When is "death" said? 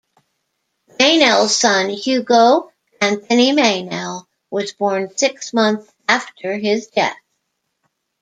6.87-7.19